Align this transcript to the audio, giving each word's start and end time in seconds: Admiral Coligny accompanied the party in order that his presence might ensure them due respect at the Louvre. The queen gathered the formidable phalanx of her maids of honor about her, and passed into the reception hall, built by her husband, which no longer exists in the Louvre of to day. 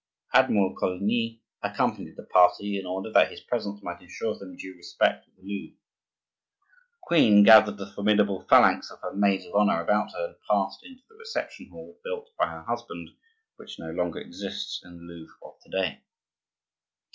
Admiral 0.33 0.75
Coligny 0.75 1.43
accompanied 1.61 2.15
the 2.17 2.23
party 2.25 2.79
in 2.79 2.87
order 2.87 3.11
that 3.11 3.29
his 3.29 3.39
presence 3.41 3.83
might 3.83 4.01
ensure 4.01 4.35
them 4.35 4.55
due 4.57 4.75
respect 4.75 5.27
at 5.27 5.35
the 5.35 5.41
Louvre. 5.43 5.77
The 5.77 6.97
queen 7.03 7.43
gathered 7.43 7.77
the 7.77 7.85
formidable 7.85 8.43
phalanx 8.49 8.89
of 8.89 8.99
her 9.01 9.13
maids 9.15 9.45
of 9.45 9.53
honor 9.53 9.79
about 9.79 10.11
her, 10.13 10.25
and 10.25 10.35
passed 10.49 10.83
into 10.83 11.03
the 11.07 11.17
reception 11.17 11.69
hall, 11.69 11.99
built 12.03 12.31
by 12.35 12.47
her 12.47 12.63
husband, 12.63 13.09
which 13.57 13.77
no 13.77 13.91
longer 13.91 14.19
exists 14.19 14.81
in 14.83 14.97
the 14.97 15.03
Louvre 15.03 15.35
of 15.43 15.59
to 15.61 15.69
day. 15.69 16.01